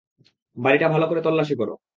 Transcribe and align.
বাড়িটা 0.57 0.87
ভালো 0.89 1.05
করে 1.07 1.21
তল্লাশি 1.23 1.55
করো। 1.61 1.73